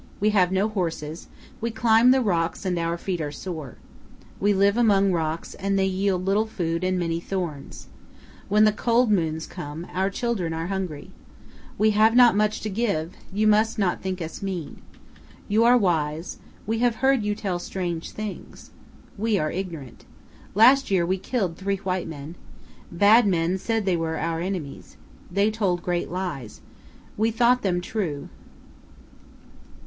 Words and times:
We 0.19 0.31
have 0.31 0.51
no 0.51 0.67
horses; 0.67 1.27
we 1.63 1.69
climb 1.69 2.09
the 2.09 2.21
rocks 2.21 2.65
and 2.65 2.79
our 2.79 2.97
feet 2.97 3.21
are 3.21 3.31
sore. 3.31 3.77
We 4.39 4.51
live 4.51 4.75
among 4.75 5.11
rocks 5.11 5.53
and 5.53 5.77
they 5.77 5.85
yield 5.85 6.25
little 6.25 6.47
food 6.47 6.83
and 6.83 6.97
many 6.97 7.19
thorns. 7.19 7.85
When 8.49 8.63
the 8.63 8.71
cold 8.71 9.11
moons 9.11 9.45
come, 9.45 9.85
our 9.93 10.09
children 10.09 10.53
are 10.55 10.65
hungry. 10.73 11.11
We 11.77 11.91
have 11.91 12.15
not 12.15 12.35
much 12.35 12.61
to 12.61 12.69
give; 12.71 13.13
you 13.31 13.45
must 13.45 13.77
not 13.77 14.01
think 14.01 14.23
us 14.23 14.41
mean. 14.41 14.81
You 15.47 15.63
are 15.65 15.77
wise; 15.77 16.39
we 16.65 16.79
have 16.79 16.95
heard 16.95 17.21
you 17.21 17.35
tell 17.35 17.59
strange 17.59 18.09
things. 18.09 18.71
We 19.19 19.37
are 19.37 19.51
ignorant. 19.51 20.05
Last 20.55 20.89
year 20.89 21.05
we 21.05 21.19
killed 21.19 21.57
three 21.57 21.75
white 21.77 22.07
men. 22.07 22.33
Bad 22.91 23.27
men 23.27 23.59
said 23.59 23.85
they 23.85 23.95
were 23.97 24.17
our 24.17 24.41
enemies. 24.41 24.97
They 25.29 25.51
told 25.51 25.83
great 25.83 26.09
lies. 26.09 26.61
We 27.17 27.29
thought 27.29 27.61
them 27.61 27.81
true. 27.81 28.29